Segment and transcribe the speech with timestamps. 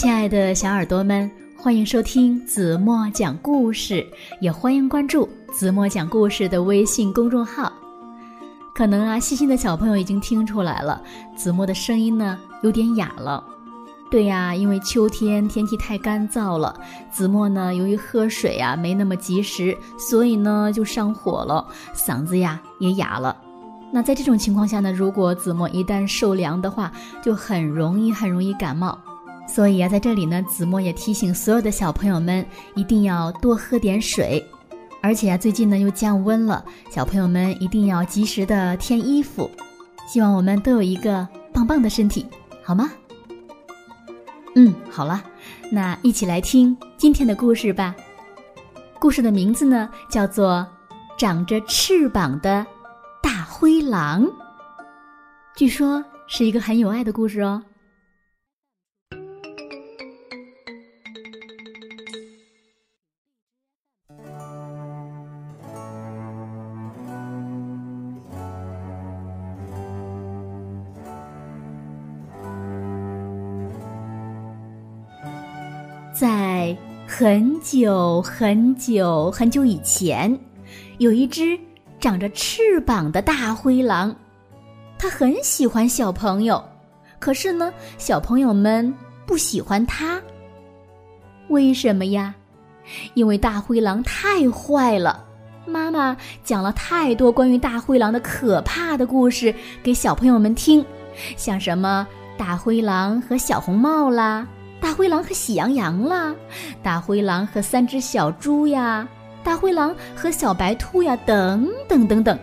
[0.00, 4.06] 亲爱的小耳朵们，欢迎收听子墨讲故事，
[4.40, 7.70] 也欢迎关注子墨讲故事的微信公众号。
[8.74, 11.02] 可能啊，细心的小朋友已经听出来了，
[11.36, 13.44] 子墨的声音呢有点哑了。
[14.10, 16.74] 对呀，因为秋天天气太干燥了，
[17.10, 23.36] 子墨呢由于喝水呀没那么及时，所以呢就上火了，嗓子呀也哑了。
[23.92, 26.90] 那在这种情况下呢，如果子墨一旦受凉的话，
[27.22, 28.98] 就很容易很容易感冒。
[29.52, 32.46] 所以啊，在这里呢，子墨也提醒所有的小朋友们，
[32.76, 34.42] 一定要多喝点水。
[35.02, 39.50] 而且啊，最近呢又降温了，小朋友们一定要及时的添衣服。
[40.06, 42.24] 希望我们都有一个棒棒的身体，
[42.62, 42.92] 好吗？
[44.54, 45.20] 嗯，好了，
[45.68, 47.92] 那一起来听今天的故事吧。
[49.00, 50.64] 故事的名字呢叫做
[51.18, 52.64] 《长着翅膀的
[53.20, 54.24] 大灰狼》，
[55.56, 57.60] 据说是一个很有爱的故事哦。
[77.20, 80.40] 很久很久很久以前，
[80.96, 81.54] 有一只
[82.00, 84.16] 长着翅膀的大灰狼，
[84.98, 86.64] 它很喜欢小朋友，
[87.18, 88.90] 可是呢，小朋友们
[89.26, 90.18] 不喜欢它。
[91.48, 92.34] 为什么呀？
[93.12, 95.22] 因为大灰狼太坏了。
[95.66, 100.82] 妈妈讲了太多关于大灰狼的可怕的故事给小朋友们听，
[101.36, 104.48] 像什么大灰狼和小红帽啦。
[104.80, 106.34] 大灰狼和喜羊羊啦，
[106.82, 109.06] 大灰狼和三只小猪呀，
[109.44, 112.38] 大灰狼和小白兔呀，等等等等。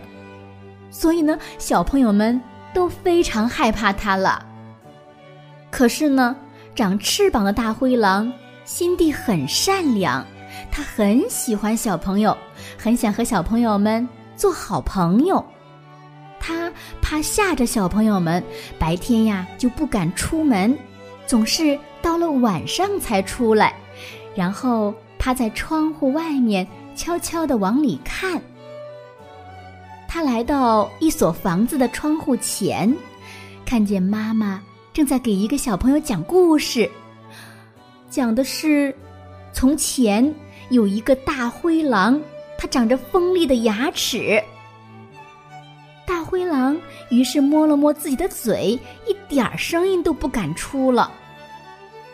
[0.90, 2.40] 所以呢，小朋友们
[2.72, 4.44] 都非常害怕它了。
[5.70, 6.34] 可是呢，
[6.74, 8.32] 长翅膀的大灰狼
[8.64, 10.24] 心地很善良，
[10.70, 12.36] 他很喜欢小朋友，
[12.78, 15.44] 很想和小朋友们做好朋友。
[16.40, 18.42] 他怕吓着小朋友们，
[18.78, 20.76] 白天呀就不敢出门，
[21.28, 21.78] 总是。
[22.00, 23.74] 到了晚上才出来，
[24.34, 28.40] 然后趴在窗户外面悄悄地往里看。
[30.06, 32.96] 他来到一所房子的窗户前，
[33.66, 34.62] 看见妈妈
[34.92, 36.88] 正在给一个小朋友讲故事，
[38.08, 38.94] 讲的是
[39.52, 40.32] 从前
[40.70, 42.18] 有一个大灰狼，
[42.56, 44.42] 它长着锋利的牙齿。
[46.08, 46.74] 大灰狼
[47.10, 51.12] 于是摸了摸自己的嘴，一点声音都不敢出了。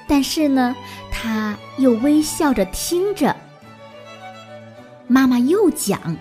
[0.08, 0.74] 但是呢，
[1.12, 3.34] 他又微笑着听着。
[5.06, 6.16] 妈妈又讲：“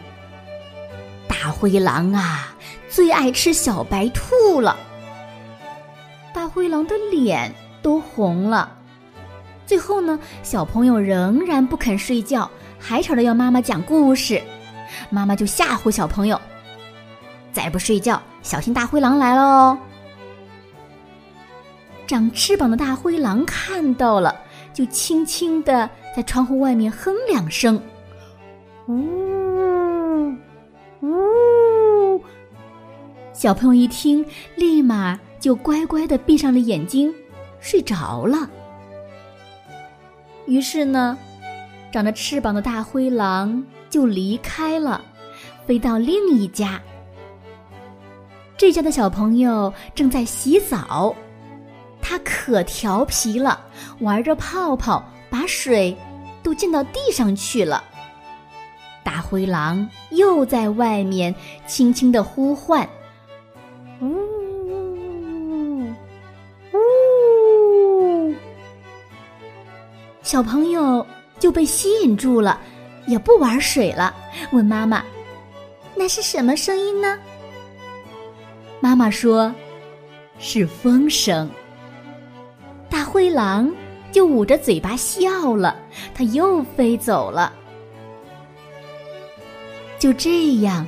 [1.27, 2.55] 大灰狼啊，
[2.87, 4.77] 最爱吃小白兔了。”
[6.31, 7.51] 大灰狼的脸
[7.81, 8.71] 都红了。
[9.65, 14.39] 最后呢，小朋友仍然不肯睡觉，还吵着要妈妈讲故事。
[15.09, 16.39] 妈妈就吓唬小朋友
[17.53, 19.77] ：“再不睡觉，小心大灰狼来了哦。”
[22.05, 24.35] 长翅膀的大灰狼看到了，
[24.73, 27.81] 就轻轻地在窗户外面哼两声，
[28.87, 30.35] 呜
[31.01, 32.21] 呜。
[33.31, 34.25] 小朋友一听，
[34.55, 37.13] 立马就乖乖的闭上了眼睛，
[37.59, 38.49] 睡着了。
[40.45, 41.17] 于是呢，
[41.91, 45.01] 长着翅膀的大灰狼就离开了，
[45.65, 46.81] 飞到另一家。
[48.63, 51.13] 这家的小朋友正在洗澡。
[52.01, 53.59] 他可调皮了，
[53.99, 55.93] 玩着泡泡，把水
[56.41, 57.83] 都溅到地上去了。
[59.03, 61.35] 大灰狼又在外面
[61.67, 62.87] 轻轻的呼唤
[63.99, 65.93] ：“呜呜
[66.71, 68.33] 呜！”
[70.23, 71.05] 小朋友
[71.37, 72.57] 就被吸引住了，
[73.07, 74.15] 也不玩水了，
[74.53, 75.03] 问妈妈
[75.95, 77.19] ：“那是什么声音呢？”
[78.83, 79.55] 妈妈说
[80.37, 81.49] ：“是风声。”
[82.91, 83.71] 大灰狼
[84.11, 85.73] 就捂着嘴巴笑了，
[86.13, 87.53] 它又飞走了。
[89.97, 90.85] 就这样，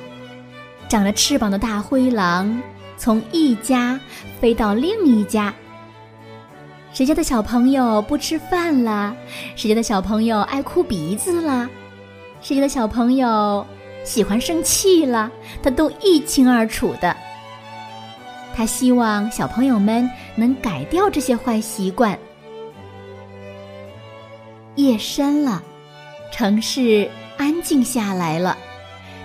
[0.90, 2.62] 长着翅膀的大灰狼
[2.98, 3.98] 从一家
[4.42, 5.54] 飞到另一家。
[6.92, 9.16] 谁家的小朋友不吃饭啦？
[9.56, 11.70] 谁家的小朋友爱哭鼻子啦？
[12.42, 13.66] 谁家的小朋友
[14.04, 15.32] 喜欢生气啦？
[15.64, 17.16] 他都一清二楚的。
[18.56, 22.18] 他希望小朋友们能改掉这些坏习惯。
[24.76, 25.62] 夜深了，
[26.32, 28.58] 城市安静下来了。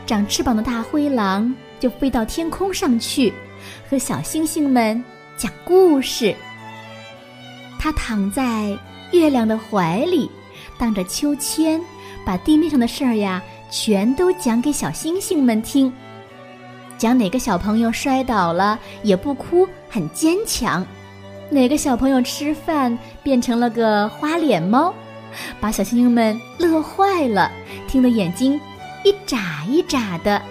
[0.05, 3.33] 长翅膀的大灰狼就飞到天空上去，
[3.89, 5.03] 和小星星们
[5.37, 6.35] 讲故事。
[7.79, 8.77] 它躺在
[9.13, 10.29] 月亮的怀里，
[10.77, 11.81] 荡着秋千，
[12.25, 13.41] 把地面上的事儿呀，
[13.71, 15.93] 全都讲给小星星们听。
[17.01, 20.85] 讲哪个小朋友摔倒了也不哭，很坚强；
[21.49, 24.93] 哪个小朋友吃饭变成了个花脸猫，
[25.59, 27.51] 把小星星们乐坏了，
[27.89, 28.61] 听得眼睛
[29.03, 30.43] 一眨一眨的。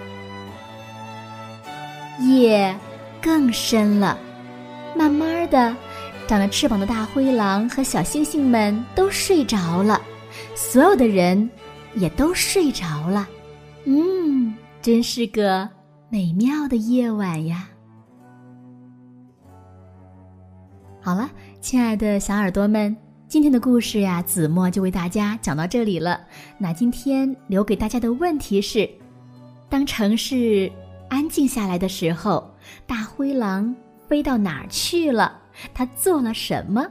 [2.18, 2.76] 夜
[3.22, 4.18] 更深了，
[4.96, 5.76] 慢慢的，
[6.26, 10.00] 长着翅膀的大灰狼和小星星们都睡着了，
[10.56, 11.48] 所有的人
[11.94, 13.28] 也都睡着了。
[13.84, 15.68] 嗯，真是个。
[16.12, 17.68] 美妙的夜晚呀！
[21.00, 21.30] 好了，
[21.60, 22.96] 亲爱的小耳朵们，
[23.28, 26.20] 今天的故事呀，子墨就为大家讲到这里了。
[26.58, 28.90] 那今天留给大家的问题是：
[29.68, 30.70] 当城市
[31.08, 32.52] 安静下来的时候，
[32.88, 33.72] 大灰狼
[34.08, 35.40] 飞到哪儿去了？
[35.72, 36.84] 它做了什么？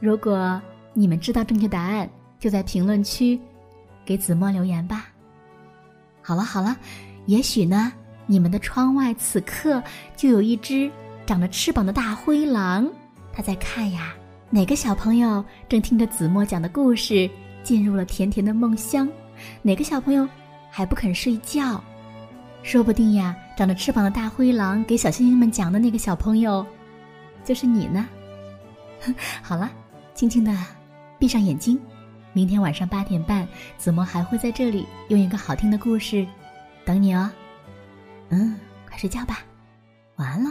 [0.00, 0.60] 如果
[0.92, 2.06] 你们知道正确答案，
[2.38, 3.40] 就在评论区
[4.04, 5.06] 给子墨留言吧。
[6.20, 6.76] 好了，好了。
[7.26, 7.92] 也许呢，
[8.26, 9.82] 你们的窗外此刻
[10.16, 10.90] 就有一只
[11.26, 12.88] 长着翅膀的大灰狼，
[13.32, 14.14] 它在看呀。
[14.50, 17.28] 哪个小朋友正听着子墨讲的故事，
[17.62, 19.08] 进入了甜甜的梦乡？
[19.62, 20.28] 哪个小朋友
[20.70, 21.82] 还不肯睡觉？
[22.62, 26.64] 说不定呀，长着翅膀的大灰狼给小星星们讲的那个小朋友，
[27.42, 28.06] 就是你呢。
[29.42, 29.70] 好了，
[30.14, 30.56] 轻轻的
[31.18, 31.78] 闭上眼睛，
[32.32, 36.26] 明天晚上八点半，子墨还会在这里用一个好听的故事。
[36.84, 37.30] 等你哦，
[38.30, 38.58] 嗯，
[38.88, 39.38] 快睡觉吧，
[40.16, 40.50] 晚安了。